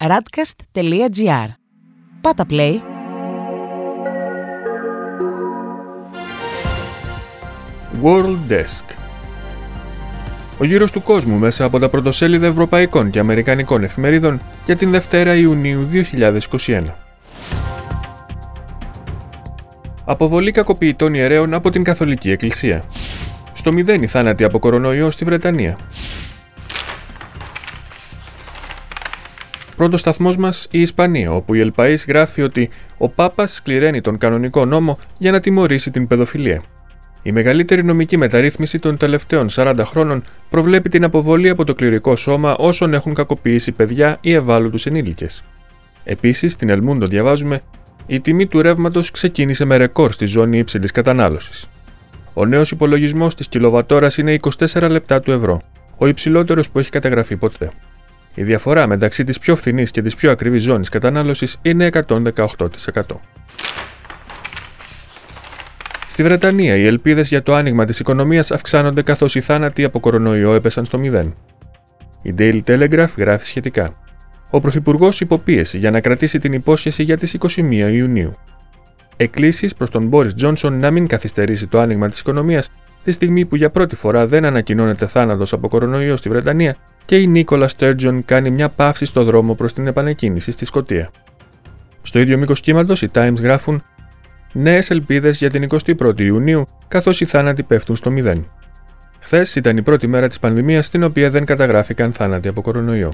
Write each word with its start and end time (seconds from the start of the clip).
radcast.gr. 0.00 1.48
Πάτα 2.20 2.46
play. 2.50 2.74
World 8.02 8.38
Desk 8.48 8.84
Ο 10.58 10.64
γύρος 10.64 10.92
του 10.92 11.02
κόσμου 11.02 11.36
μέσα 11.36 11.64
από 11.64 11.78
τα 11.78 11.88
πρωτοσέλιδα 11.88 12.46
ευρωπαϊκών 12.46 13.10
και 13.10 13.18
αμερικανικών 13.18 13.84
εφημερίδων 13.84 14.40
για 14.66 14.76
την 14.76 14.90
Δευτέρα 14.90 15.34
Ιουνίου 15.34 15.88
2021. 16.66 16.82
Αποβολή 20.04 20.50
κακοποιητών 20.50 21.14
ιερέων 21.14 21.54
από 21.54 21.70
την 21.70 21.84
Καθολική 21.84 22.30
Εκκλησία. 22.30 22.84
Στο 23.52 23.72
μηδέν 23.72 24.02
η 24.02 24.06
θάνατη 24.06 24.44
από 24.44 24.58
κορονοϊό 24.58 25.10
στη 25.10 25.24
Βρετανία. 25.24 25.78
Πρώτος 29.78 30.00
σταθμός 30.00 30.36
μας 30.36 30.66
η 30.70 30.80
Ισπανία, 30.80 31.32
όπου 31.32 31.54
η 31.54 31.60
Ελπαή 31.60 31.94
γράφει 32.08 32.42
ότι 32.42 32.70
ο 32.98 33.08
Πάπας 33.08 33.52
σκληραίνει 33.54 34.00
τον 34.00 34.18
κανονικό 34.18 34.64
νόμο 34.64 34.98
για 35.18 35.30
να 35.30 35.40
τιμωρήσει 35.40 35.90
την 35.90 36.06
παιδοφιλία. 36.06 36.62
Η 37.22 37.32
μεγαλύτερη 37.32 37.84
νομική 37.84 38.16
μεταρρύθμιση 38.16 38.78
των 38.78 38.96
τελευταίων 38.96 39.46
40 39.50 39.74
χρόνων 39.84 40.22
προβλέπει 40.50 40.88
την 40.88 41.04
αποβολή 41.04 41.48
από 41.48 41.64
το 41.64 41.74
κληρικό 41.74 42.16
σώμα 42.16 42.56
όσων 42.56 42.94
έχουν 42.94 43.14
κακοποιήσει 43.14 43.72
παιδιά 43.72 44.18
ή 44.20 44.32
ευάλωτους 44.32 44.86
ενήλικες. 44.86 45.44
Επίσης, 46.04 46.52
στην 46.52 46.68
Ελμούντο 46.68 47.06
διαβάζουμε 47.06 47.60
η 48.06 48.20
τιμή 48.20 48.46
του 48.46 48.62
ρεύματος 48.62 49.10
ξεκίνησε 49.10 49.64
με 49.64 49.76
ρεκόρ 49.76 50.12
στη 50.12 50.26
ζώνη 50.26 50.58
υψηλής 50.58 50.90
κατανάλωσης. 50.90 51.66
Ο 52.34 52.46
νέος 52.46 52.70
υπολογισμός 52.70 53.34
της 53.34 53.48
κιλοβατόρας 53.48 54.18
είναι 54.18 54.32
24 54.32 54.88
λεπτά 54.88 55.20
του 55.20 55.32
ευρώ, 55.32 55.60
ο 55.96 56.06
υψηλότερος 56.06 56.70
που 56.70 56.78
έχει 56.78 56.90
καταγραφεί 56.90 57.36
ποτέ. 57.36 57.70
Η 58.38 58.42
διαφορά 58.42 58.86
μεταξύ 58.86 59.24
της 59.24 59.38
πιο 59.38 59.56
φθηνής 59.56 59.90
και 59.90 60.02
της 60.02 60.14
πιο 60.14 60.30
ακριβής 60.30 60.62
ζώνης 60.62 60.88
κατανάλωσης 60.88 61.58
είναι 61.62 61.86
118%. 61.86 63.20
Στη 66.08 66.22
Βρετανία, 66.22 66.76
οι 66.76 66.86
ελπίδες 66.86 67.28
για 67.28 67.42
το 67.42 67.54
άνοιγμα 67.54 67.84
της 67.84 68.00
οικονομίας 68.00 68.50
αυξάνονται 68.50 69.02
καθώς 69.02 69.34
οι 69.34 69.40
θάνατοι 69.40 69.84
από 69.84 70.00
κορονοϊό 70.00 70.54
έπεσαν 70.54 70.84
στο 70.84 70.98
μηδέν. 70.98 71.34
Η 72.22 72.34
Daily 72.38 72.60
Telegraph 72.66 73.16
γράφει 73.16 73.44
σχετικά. 73.44 73.94
Ο 74.50 74.60
Πρωθυπουργός 74.60 75.20
υποπίεση 75.20 75.78
για 75.78 75.90
να 75.90 76.00
κρατήσει 76.00 76.38
την 76.38 76.52
υπόσχεση 76.52 77.02
για 77.02 77.16
τις 77.16 77.34
21 77.34 77.90
Ιουνίου. 77.92 78.36
Εκκλήσεις 79.16 79.74
προς 79.74 79.90
τον 79.90 80.06
Μπόρι 80.06 80.34
Τζόνσον 80.34 80.78
να 80.78 80.90
μην 80.90 81.06
καθυστερήσει 81.06 81.66
το 81.66 81.80
άνοιγμα 81.80 82.08
της 82.08 82.20
οικονομίας 82.20 82.70
τη 83.08 83.14
στιγμή 83.14 83.44
που 83.44 83.56
για 83.56 83.70
πρώτη 83.70 83.96
φορά 83.96 84.26
δεν 84.26 84.44
ανακοινώνεται 84.44 85.06
θάνατος 85.06 85.52
από 85.52 85.68
κορονοϊό 85.68 86.16
στη 86.16 86.28
Βρετανία 86.28 86.76
και 87.04 87.18
η 87.18 87.26
Νίκολα 87.26 87.68
Στέρτζον 87.68 88.24
κάνει 88.24 88.50
μια 88.50 88.68
παύση 88.68 89.04
στο 89.04 89.24
δρόμο 89.24 89.54
προς 89.54 89.72
την 89.72 89.86
επανεκκίνηση 89.86 90.50
στη 90.50 90.64
Σκωτία. 90.64 91.10
Στο 92.02 92.18
ίδιο 92.18 92.38
μήκος 92.38 92.60
κύματος, 92.60 93.02
οι 93.02 93.10
Times 93.14 93.36
γράφουν 93.40 93.82
νέες 94.52 94.90
ελπίδες 94.90 95.38
για 95.38 95.50
την 95.50 95.62
21η 95.62 96.20
Ιουνίου, 96.20 96.68
καθώς 96.88 97.20
οι 97.20 97.24
θάνατοι 97.24 97.62
πέφτουν 97.62 97.96
στο 97.96 98.10
μηδέν. 98.10 98.46
Χθες 99.20 99.54
ήταν 99.54 99.76
η 99.76 99.82
πρώτη 99.82 100.06
μέρα 100.06 100.28
της 100.28 100.38
πανδημίας 100.38 100.86
στην 100.86 101.02
οποία 101.02 101.30
δεν 101.30 101.44
καταγράφηκαν 101.44 102.12
θάνατοι 102.12 102.48
από 102.48 102.62
κορονοϊό. 102.62 103.12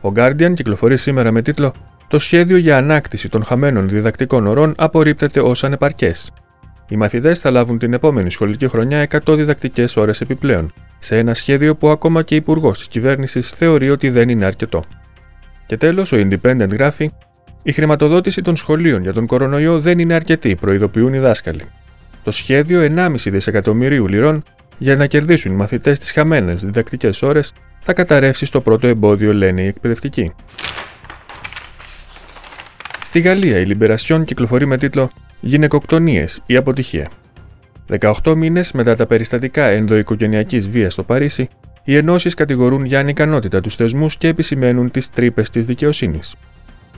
Ο 0.00 0.12
Guardian 0.16 0.52
κυκλοφορεί 0.54 0.96
σήμερα 0.96 1.30
με 1.30 1.42
τίτλο 1.42 1.74
Το 2.08 2.18
σχέδιο 2.18 2.56
για 2.56 2.76
ανάκτηση 2.76 3.28
των 3.28 3.44
χαμένων 3.44 3.88
διδακτικών 3.88 4.46
ωρών 4.46 4.74
απορρίπτεται 4.76 5.40
ως 5.40 5.64
ανεπαρκές. 5.64 6.30
Οι 6.88 6.96
μαθητές 6.96 7.40
θα 7.40 7.50
λάβουν 7.50 7.78
την 7.78 7.92
επόμενη 7.92 8.30
σχολική 8.30 8.68
χρονιά 8.68 9.08
100 9.26 9.36
διδακτικέ 9.36 9.84
ώρες 9.96 10.20
επιπλέον, 10.20 10.72
σε 10.98 11.18
ένα 11.18 11.34
σχέδιο 11.34 11.76
που 11.76 11.88
ακόμα 11.88 12.22
και 12.22 12.34
υπουργός 12.34 12.78
της 12.78 12.88
κυβέρνησης 12.88 13.50
θεωρεί 13.50 13.90
ότι 13.90 14.10
δεν 14.10 14.28
είναι 14.28 14.44
αρκετό. 14.44 14.82
Και 15.66 15.76
τέλος, 15.76 16.12
ο 16.12 16.16
Independent 16.16 16.70
γράφει: 16.70 17.12
Η 17.62 17.72
χρηματοδότηση 17.72 18.42
των 18.42 18.56
σχολείων 18.56 19.02
για 19.02 19.12
τον 19.12 19.26
κορονοϊό 19.26 19.80
δεν 19.80 19.98
είναι 19.98 20.14
αρκετή, 20.14 20.54
προειδοποιούν 20.54 21.14
οι 21.14 21.18
δάσκαλοι. 21.18 21.64
Το 22.22 22.30
σχέδιο 22.30 22.80
1,5 22.96 23.30
δισεκατομμυρίου 23.30 24.08
λιρών 24.08 24.44
για 24.78 24.96
να 24.96 25.06
κερδίσουν 25.06 25.52
οι 25.52 25.54
μαθητές 25.54 25.98
τις 25.98 26.12
χαμένες 26.12 26.62
διδακτικές 26.64 27.22
ώρες 27.22 27.52
θα 27.80 27.92
καταρρεύσει 27.92 28.46
στο 28.46 28.60
πρώτο 28.60 28.86
εμπόδιο, 28.86 29.32
λένε 29.32 29.62
οι 29.62 29.66
εκπαιδευτικοί. 29.66 30.32
Στη 33.04 33.20
Γαλλία, 33.20 33.58
η 33.58 33.64
Λιμπερασιόν 33.64 34.24
κυκλοφορεί 34.24 34.66
με 34.66 34.78
τίτλο 34.78 35.10
Γυναικοκτονίες, 35.44 36.42
η 36.46 36.56
αποτυχία. 36.56 37.08
18 37.86 38.34
μήνες 38.34 38.72
μετά 38.72 38.96
τα 38.96 39.06
περιστατικά 39.06 39.64
ενδοοικογενειακής 39.64 40.68
βίας 40.68 40.92
στο 40.92 41.02
Παρίσι, 41.02 41.48
οι 41.84 41.96
ενώσεις 41.96 42.34
κατηγορούν 42.34 42.84
για 42.84 42.98
ανικανότητα 42.98 43.60
τους 43.60 43.74
θεσμούς 43.74 44.16
και 44.16 44.28
επισημαίνουν 44.28 44.90
τις 44.90 45.10
τρύπες 45.10 45.50
της 45.50 45.66
δικαιοσύνης. 45.66 46.34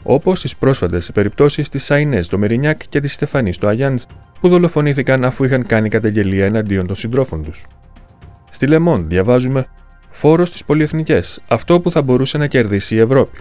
Όπως 0.02 0.38
στις 0.38 0.56
πρόσφατες 0.56 1.10
περιπτώσεις 1.14 1.68
της 1.68 1.84
Σαϊνές 1.84 2.26
στο 2.26 2.38
Μερινιάκ 2.38 2.80
και 2.88 3.00
της 3.00 3.12
Στεφανής 3.12 3.56
στο 3.56 3.66
Αγιάντ, 3.66 3.98
που 4.40 4.48
δολοφονήθηκαν 4.48 5.24
αφού 5.24 5.44
είχαν 5.44 5.66
κάνει 5.66 5.88
καταγγελία 5.88 6.44
εναντίον 6.44 6.86
των 6.86 6.96
συντρόφων 6.96 7.42
τους. 7.42 7.66
Στη 8.50 8.66
Λεμόν 8.66 9.08
διαβάζουμε 9.08 9.66
Φόρος 10.10 10.48
στις 10.48 10.64
πολυεθνικές, 10.64 11.40
αυτό 11.48 11.80
που 11.80 11.90
θα 11.90 12.02
μπορούσε 12.02 12.38
να 12.38 12.46
κερδίσει 12.46 12.94
η 12.94 12.98
Ευρώπη. 12.98 13.38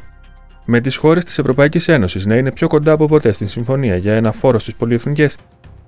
Με 0.65 0.81
τις 0.81 0.95
χώρες 0.95 1.25
της 1.25 1.37
Ευρωπαϊκής 1.37 1.87
Ένωσης 1.87 2.25
να 2.25 2.35
είναι 2.35 2.51
πιο 2.51 2.67
κοντά 2.67 2.91
από 2.91 3.05
ποτέ 3.05 3.31
στην 3.31 3.47
συμφωνία 3.47 3.95
για 3.95 4.13
ένα 4.13 4.31
φόρο 4.31 4.59
στις 4.59 4.75
πολυεθνικές, 4.75 5.37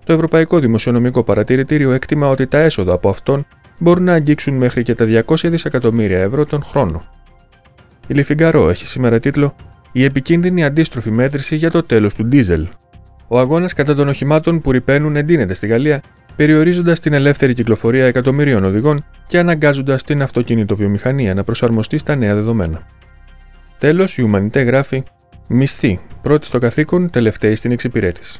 το 0.04 0.14
Ευρωπαϊκό 0.14 0.60
Δημοσιονομικό 0.60 1.24
Παρατηρητήριο 1.24 1.92
εκτιμά 1.92 2.28
ότι 2.28 2.48
τα 2.48 2.58
έσοδα 2.58 2.94
από 2.94 3.10
αυτόν 3.10 3.46
μπορούν 3.78 4.04
να 4.04 4.14
αγγίξουν 4.14 4.54
μέχρι 4.54 4.84
και 4.84 4.96
τα 4.96 5.24
200 5.26 5.36
δισεκατομμύρια 5.50 6.20
ευρώ 6.20 6.46
τον 6.46 6.64
χρόνο. 6.64 7.04
Η 8.08 8.14
Λιφιγκαρό 8.14 8.70
έχει 8.70 8.88
σήμερα 8.88 9.20
τίτλο 9.20 9.56
Η 9.92 10.04
επικίνδυνη 10.04 10.64
αντίστροφη 10.64 11.12
μέτρηση 11.12 11.56
για 11.56 11.72
το 11.72 11.84
τέλος 11.84 12.14
του 12.14 12.26
ντίζελ. 12.26 12.68
Ο 13.28 13.40
αγώνας 13.40 13.74
κατά 13.74 13.96
των 13.96 14.08
οχημάτων 14.08 14.62
που 14.62 14.72
ρηπαίνουν 14.72 15.16
εντείνεται 15.16 15.54
στη 15.54 15.68
Γαλλία, 15.68 16.02
περιορίζοντας 16.36 17.00
την 17.00 17.14
ελεύθερη 17.14 17.54
κυκλοφορία 17.54 18.06
εκατομμυρίων 18.06 18.64
οδηγών 18.64 19.04
και 19.28 19.40
αναγκάζοντας 19.40 20.04
την 20.04 20.22
αυτοκινητοβιομηχανία 20.22 21.34
να 21.34 21.44
προσαρμοστεί 21.44 21.98
στα 21.98 22.16
νέα 22.16 22.36
δεδομένα. 22.36 22.82
Τέλος, 23.78 24.18
η 24.18 24.22
Ουμανιτέ 24.22 24.62
γράφει 24.62 25.04
Μισθή, 25.48 26.00
πρώτη 26.22 26.46
στο 26.46 26.60
καθήκον, 26.60 27.10
τελευταίοι 27.10 27.56
στην 27.56 27.72
εξυπηρέτηση. 27.72 28.40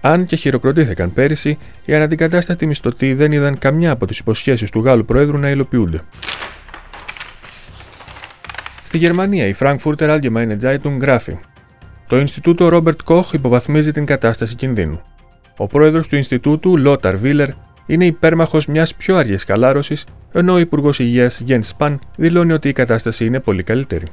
Αν 0.00 0.26
και 0.26 0.36
χειροκροτήθηκαν 0.36 1.12
πέρυσι, 1.12 1.58
οι 1.84 1.94
αναντικατάστατοι 1.94 2.66
μισθωτοί 2.66 3.14
δεν 3.14 3.32
είδαν 3.32 3.58
καμιά 3.58 3.90
από 3.90 4.06
τις 4.06 4.18
υποσχέσεις 4.18 4.70
του 4.70 4.80
Γάλλου 4.80 5.04
Προέδρου 5.04 5.38
να 5.38 5.50
υλοποιούνται. 5.50 6.00
Στη 8.84 8.98
Γερμανία, 8.98 9.46
η 9.46 9.54
Frankfurter 9.58 10.18
Allgemeine 10.18 10.56
Zeitung 10.62 10.98
γράφει: 11.00 11.38
Το 12.06 12.18
Ινστιτούτο 12.18 12.68
Ρόμπερτ 12.68 13.00
Κοχ 13.04 13.32
υποβαθμίζει 13.32 13.92
την 13.92 14.04
κατάσταση 14.04 14.56
κινδύνου. 14.56 15.00
Ο 15.56 15.66
πρόεδρος 15.66 16.08
του 16.08 16.16
Ινστιτούτου, 16.16 16.78
Λόταρ 16.78 17.16
Βίλερ, 17.16 17.48
είναι 17.86 18.06
υπέρμαχος 18.06 18.66
μιας 18.66 18.94
πιο 18.94 19.16
αργής 19.16 19.44
χαλάρωση, 19.44 19.96
ενώ 20.32 20.52
ο 20.52 20.58
Υπουργός 20.58 20.98
Υγείας 20.98 21.40
Γιέν 21.40 21.62
Σπαν 21.62 21.98
δηλώνει 22.16 22.52
ότι 22.52 22.68
η 22.68 22.72
κατάσταση 22.72 23.24
είναι 23.24 23.40
πολύ 23.40 23.62
καλύτερη. 23.62 24.06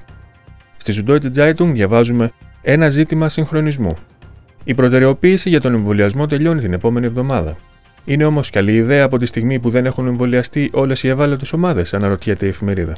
Στη 0.82 0.94
Süddeutsche 0.94 1.30
Zeitung 1.36 1.72
διαβάζουμε 1.74 2.32
ένα 2.62 2.90
ζήτημα 2.90 3.30
συγχρονισμού. 3.30 3.98
Η 4.64 4.74
προτεραιοποίηση 4.74 5.50
για 5.50 5.62
τον 5.62 5.74
εμβολιασμό 5.74 6.28
τελειώνει 6.28 6.62
την 6.62 6.74
επόμενη 6.74 7.06
εβδομάδα. 7.06 7.58
Είναι 8.06 8.26
όμως 8.26 8.50
καλή 8.50 8.76
ιδέα 8.76 9.06
από 9.06 9.18
τη 9.18 9.26
στιγμή 9.26 9.60
που 9.60 9.70
δεν 9.70 9.86
έχουν 9.86 10.08
εμβολιαστεί 10.08 10.70
όλες 10.74 11.04
οι 11.04 11.08
ευάλωτες 11.08 11.54
ομάδες, 11.54 11.94
αναρωτιέται 11.94 12.46
η 12.46 12.50
εφημερίδα. 12.50 12.96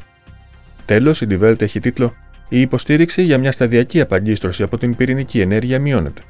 Τέλος, 0.86 1.22
η 1.22 1.28
Die 1.30 1.42
Welt 1.42 1.62
έχει 1.62 1.80
τίτλο 1.80 2.14
Η 2.50 2.62
υποστήριξη 2.62 3.24
για 3.24 3.38
μια 3.38 3.52
σταδιακή 3.52 4.02
απαγκίστρωση 4.02 4.64
από 4.64 4.78
την 4.78 4.96
πυρηνική 4.96 5.40
ενέργεια 5.40 5.80
μειώνεται. 5.80 6.22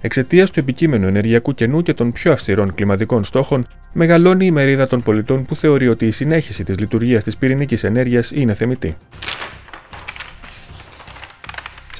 Εξαιτίας 0.00 0.50
του 0.50 0.60
επικείμενου 0.60 1.06
ενεργειακού 1.06 1.54
κενού 1.54 1.82
και 1.82 1.94
των 1.94 2.12
πιο 2.12 2.32
αυστηρών 2.32 2.74
κλιματικών 2.74 3.24
στόχων, 3.24 3.66
μεγαλώνει 3.92 4.46
η 4.46 4.50
μερίδα 4.50 4.86
των 4.86 5.02
πολιτών 5.02 5.44
που 5.44 5.56
θεωρεί 5.56 5.88
ότι 5.88 6.06
η 6.06 6.10
συνέχιση 6.10 6.64
της 6.64 6.78
λειτουργίας 6.78 7.24
της 7.24 7.36
πυρηνικής 7.36 7.84
ενέργειας 7.84 8.30
είναι 8.30 8.54
θεμητή. 8.54 8.94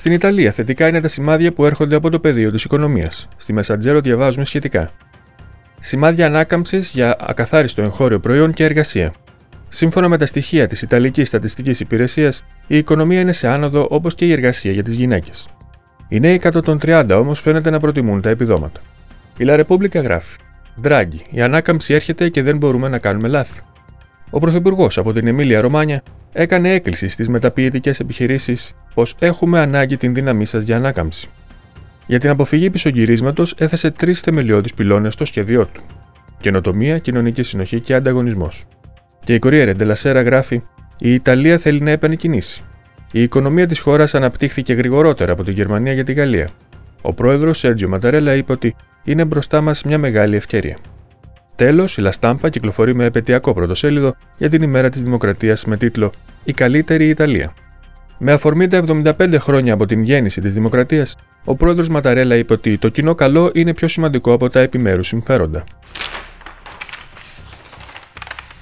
Στην 0.04 0.16
Ιταλία, 0.16 0.52
θετικά 0.52 0.88
είναι 0.88 1.00
τα 1.00 1.08
σημάδια 1.08 1.52
που 1.52 1.64
έρχονται 1.64 1.94
από 1.94 2.10
το 2.10 2.20
πεδίο 2.20 2.50
της 2.50 2.64
οικονομίας. 2.64 3.28
Στη 3.36 3.52
Μεσαντζέρο 3.52 4.00
διαβάζουμε 4.00 4.44
σχετικά. 4.44 4.90
Σημάδια 5.80 6.26
ανάκαμψης 6.26 6.90
για 6.90 7.16
ακαθάριστο 7.20 7.82
εγχώριο 7.82 8.20
προϊόν 8.20 8.52
και 8.52 8.64
εργασία. 8.64 9.14
Σύμφωνα 9.68 10.08
με 10.08 10.18
τα 10.18 10.26
στοιχεία 10.26 10.68
της 10.68 10.82
Ιταλικής 10.82 11.28
Στατιστικής 11.28 11.80
Υπηρεσίας, 11.80 12.44
η 12.66 12.76
οικονομία 12.76 13.20
είναι 13.20 13.32
σε 13.32 13.48
άνοδο 13.48 13.86
όπως 13.90 14.14
και 14.14 14.24
η 14.24 14.32
εργασία 14.32 14.72
για 14.72 14.82
τις 14.82 14.94
γυναίκες. 14.94 15.48
Οι 16.08 16.20
νέοι 16.20 16.38
κάτω 16.38 16.60
των 16.60 16.78
30 16.78 17.16
όμως 17.18 17.40
φαίνεται 17.40 17.70
να 17.70 17.80
προτιμούν 17.80 18.20
τα 18.20 18.30
επιδόματα. 18.30 18.80
Η 19.36 19.44
La 19.48 19.64
Repubblica 19.64 20.02
γράφει: 20.02 20.38
Ντράγκη, 20.80 21.22
η 21.30 21.42
ανάκαμψη 21.42 21.94
έρχεται 21.94 22.28
και 22.28 22.42
δεν 22.42 22.56
μπορούμε 22.56 22.88
να 22.88 22.98
κάνουμε 22.98 23.28
λάθη. 23.28 23.60
Ο 24.30 24.38
Πρωθυπουργός 24.38 24.98
από 24.98 25.12
την 25.12 25.26
Εμίλια 25.26 25.60
Ρωμάνια 25.60 26.02
έκανε 26.32 26.72
έκκληση 26.72 27.08
στις 27.08 27.28
μεταποιητικές 27.28 28.00
επιχειρήσεις 28.00 28.74
πως 28.94 29.16
έχουμε 29.18 29.60
ανάγκη 29.60 29.96
την 29.96 30.14
δύναμή 30.14 30.44
σας 30.44 30.62
για 30.62 30.76
ανάκαμψη. 30.76 31.28
Για 32.06 32.18
την 32.18 32.30
αποφυγή 32.30 32.70
πισωγυρίσματος 32.70 33.54
έθεσε 33.58 33.90
τρεις 33.90 34.20
θεμελιώδεις 34.20 34.74
πυλώνες 34.74 35.12
στο 35.12 35.24
σχέδιό 35.24 35.66
του: 35.66 35.82
καινοτομία, 36.38 36.98
κοινωνική 36.98 37.42
συνοχή 37.42 37.80
και 37.80 37.94
ανταγωνισμός. 37.94 38.64
Και 39.24 39.34
η 39.34 39.38
Κορία 39.38 39.74
Ντελασέρα 39.74 40.22
γράφει: 40.22 40.62
Η 40.98 41.14
Ιταλία 41.14 41.58
θέλει 41.58 41.80
να 41.80 41.90
επανεκκινήσει. 41.90 42.62
η 43.12 43.22
οικονομία 43.22 43.66
της 43.66 43.78
χώρας 43.78 44.14
αναπτύχθηκε 44.14 44.72
γρηγορότερα 44.72 45.32
από 45.32 45.44
την 45.44 45.52
Γερμανία 45.52 45.92
για 45.92 46.04
τη 46.04 46.12
Γαλλία. 46.12 46.48
Ο 47.02 47.12
πρόεδρος 47.12 47.58
Σέρτζιο 47.58 47.88
Ματαρέλα 47.88 48.34
είπε 48.34 48.52
ότι 48.52 48.76
είναι 49.04 49.24
μπροστά 49.24 49.60
μας 49.60 49.82
μια 49.82 49.98
μεγάλη 49.98 50.36
ευκαιρία. 50.36 50.76
Τέλος, 51.56 51.96
η 51.96 52.00
La 52.00 52.12
Stampa 52.12 52.48
κυκλοφορεί 52.48 52.94
με 52.94 53.04
επαιτειακό 53.04 53.54
πρωτοσέλιδο 53.54 54.14
για 54.36 54.48
την 54.48 54.62
ημέρα 54.62 54.88
της 54.88 55.02
Δημοκρατίας 55.02 55.64
με 55.64 55.76
τίτλο 55.76 56.12
Η 56.44 56.52
καλύτερη 56.52 57.08
Ιταλία. 57.08 57.52
Με 58.18 58.32
αφορμή 58.32 58.68
τα 58.68 58.84
75 59.18 59.36
χρόνια 59.38 59.72
από 59.72 59.86
την 59.86 60.02
γέννηση 60.02 60.40
της 60.40 60.54
Δημοκρατίας, 60.54 61.16
ο 61.44 61.54
πρόεδρος 61.56 61.88
Ματαρέλα 61.88 62.36
είπε 62.36 62.52
ότι 62.52 62.78
το 62.78 62.88
κοινό 62.88 63.14
καλό 63.14 63.50
είναι 63.54 63.74
πιο 63.74 63.88
σημαντικό 63.88 64.32
από 64.32 64.48
τα 64.48 64.60
επιμέρους 64.60 65.06
συμφέροντα. 65.06 65.64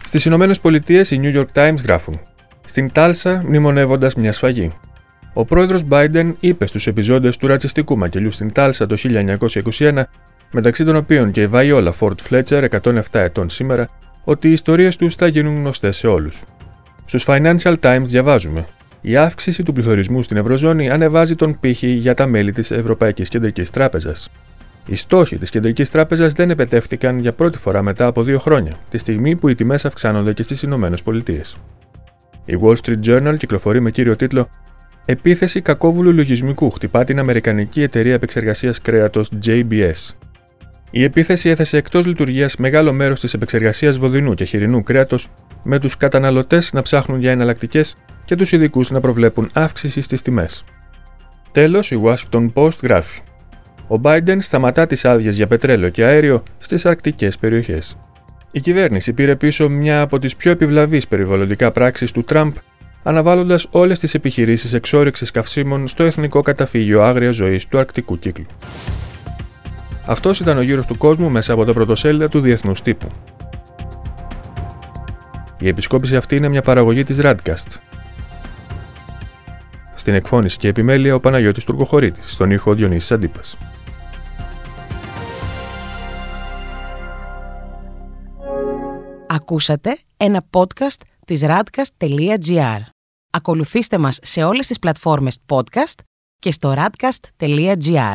Στις 0.05 0.25
Ηνωμένες 0.25 0.61
Πολιτείες, 0.61 1.11
οι 1.11 1.21
New 1.23 1.37
York 1.37 1.47
Times 1.55 1.83
γράφουν: 1.85 2.21
Στην 2.65 2.93
Τάλσα, 2.93 3.43
μνημονεύοντας 3.47 4.15
μια 4.15 4.33
σφαγή. 4.33 4.73
Ο 5.33 5.45
πρόεδρος 5.45 5.85
Biden 5.91 6.33
είπε 6.41 6.67
στους 6.67 6.87
επιζώντες 6.87 7.37
του 7.37 7.47
ρατσιστικού 7.47 7.99
μακελιού 7.99 8.31
στην 8.31 8.53
Τάλσα 8.53 8.87
το 8.87 8.97
1921, 8.99 10.03
μεταξύ 10.53 10.85
των 10.85 10.97
οποίων 10.97 11.31
και 11.31 11.41
η 11.41 11.47
Βαϊόλα 11.47 11.93
Φορντ 11.93 12.21
Φλέτσερ, 12.21 12.65
107 12.65 13.03
ετών 13.13 13.51
σήμερα, 13.51 13.89
ότι 14.25 14.49
οι 14.49 14.53
ιστορίες 14.53 14.97
τους 14.97 15.15
θα 15.15 15.27
γίνουν 15.27 15.57
γνωστές 15.57 15.97
σε 15.97 16.07
όλους. 16.07 16.43
Στους 17.05 17.25
Financial 17.29 17.75
Times 17.81 18.05
διαβάζουμε: 18.05 18.67
Η 19.01 19.17
αύξηση 19.17 19.63
του 19.63 19.73
πληθωρισμού 19.73 20.23
στην 20.23 20.37
Ευρωζώνη 20.37 20.91
ανεβάζει 20.91 21.35
τον 21.35 21.61
πήχη 21.61 21.89
για 21.89 22.15
τα 22.15 22.27
μέλη 22.27 22.53
της 22.53 22.71
Ευρωπαϊκής 22.71 23.29
Κεντρικής 23.29 23.71
Τράπεζας. 23.71 24.29
Οι 24.87 24.95
στόχοι 24.95 25.39
της 25.39 25.51
Κεντρικής 25.51 25.91
Τράπεζας 25.91 26.33
δεν 26.33 26.51
επετεύχθηκαν 26.51 27.19
για 27.19 27.33
πρώτη 27.33 27.59
φορά 27.59 27.83
μετά 27.83 28.07
από 28.07 28.23
δύο 28.23 28.39
χρόνια, 28.39 28.73
τη 28.91 28.99
στιγμή 28.99 29.37
που 29.37 29.49
οι 29.49 29.55
τιμές 29.55 29.85
αυξάνονται 29.85 30.33
και 30.33 30.43
στις 30.43 30.63
Ηνωμένες 30.63 31.03
Πολιτείες. 31.03 31.57
Η 32.45 32.59
Wall 32.63 32.75
Street 32.85 33.07
Journal 33.07 33.35
κυκλοφορεί 33.39 33.81
με 33.81 33.91
κύριο 33.91 34.17
τίτλο 34.17 34.49
Επίθεση 35.05 35.61
κακόβουλου 35.61 36.13
λογισμικού 36.13 36.71
χτυπά 36.71 37.05
την 37.05 37.19
Αμερικανική 37.19 37.83
εταιρεία 37.83 38.15
επεξεργασίας 38.15 38.81
κρέατος 38.81 39.31
JBS. 39.47 40.15
Η 40.95 41.03
επίθεση 41.03 41.49
έθεσε 41.49 41.77
εκτός 41.77 42.07
λειτουργίας 42.07 42.57
μεγάλο 42.57 42.93
μέρος 42.93 43.21
της 43.21 43.35
επεξεργασίας 43.35 43.99
βοδινού 43.99 44.35
και 44.35 44.45
χοιρινού 44.45 44.83
κρέατος, 44.83 45.29
με 45.63 45.79
τους 45.79 45.97
καταναλωτές 45.97 46.73
να 46.73 46.83
ψάχνουν 46.83 47.21
για 47.21 47.31
εναλλακτικές 47.31 47.97
και 48.25 48.37
τους 48.37 48.53
ειδικούς 48.53 48.91
να 48.91 49.01
προβλέπουν 49.01 49.51
αύξηση 49.53 50.01
στις 50.01 50.23
τιμές. 50.23 50.65
Τέλος, 51.53 51.91
η 51.91 52.01
Washington 52.05 52.53
Post 52.55 52.83
γράφει: 52.83 53.21
Ο 53.89 54.01
Biden 54.03 54.37
σταματά 54.39 54.87
τις 54.87 55.05
άδειες 55.05 55.37
για 55.37 55.47
πετρέλαιο 55.47 55.89
και 55.89 56.05
αέριο 56.05 56.43
στις 56.59 56.87
αρκτικές 56.87 57.39
περιοχές. 57.39 57.99
Η 58.51 58.61
κυβέρνηση 58.61 59.13
πήρε 59.13 59.37
πίσω 59.37 59.69
μια 59.69 60.01
από 60.01 60.19
τις 60.19 60.37
πιο 60.37 60.51
επιβλαβείς 60.51 61.09
περιβαλλοντικά 61.09 61.71
πράξεις 61.71 62.11
του 62.11 62.25
Τραμπ, 62.25 62.53
αναβάλλοντας 63.03 63.67
όλες 63.71 63.99
τις 63.99 64.15
επιχειρήσεις 64.15 64.73
εξόριξης 64.73 65.31
καυσίμων 65.31 65.89
στο 65.89 66.05
Εθνικό 66.05 66.43
Καταφύγιο 66.43 67.03
Άγρια 67.03 67.31
Ζωής 67.31 67.67
του 67.67 67.79
Αρκτικού 67.79 68.19
Κύκλου. 68.19 68.47
Αυτός 70.07 70.41
ήταν 70.41 70.59
ο 70.59 70.63
γύρος 70.63 70.87
του 70.87 70.97
κόσμου 70.97 71.31
μέσα 71.31 71.53
από 71.53 71.65
τα 71.65 71.73
πρωτοσέλιδα 71.73 72.29
του 72.29 72.41
Διεθνούς 72.41 72.83
Τύπου. 72.83 73.09
Η 75.59 75.69
επισκόπηση 75.69 76.17
αυτή 76.17 76.37
είναι 76.37 76.49
μια 76.49 76.63
παραγωγή 76.63 77.05
της 77.05 77.19
Radcast. 77.23 77.77
Στην 79.95 80.15
εκφώνηση 80.15 80.57
και 80.57 80.69
επιμέλεια 80.69 81.15
ο 81.15 81.21
Παναγιώτης 81.21 81.65
Τουρκοχωρήτης, 81.65 82.33
στον 82.33 82.51
ήχο 82.51 82.75
Διονύσης 82.75 83.13
Αντίπας. 83.13 83.57
Ακούσατε 89.29 89.99
ένα 90.17 90.45
podcast 90.51 91.01
της 91.27 91.43
radcast.gr. 91.45 92.81
Ακολουθήστε 93.31 93.99
μας 93.99 94.19
σε 94.23 94.43
όλες 94.43 94.67
τις 94.67 94.79
πλατφόρμες 94.79 95.39
podcast 95.47 95.99
και 96.39 96.53
στο 96.53 96.75
radcast.gr. 96.77 98.15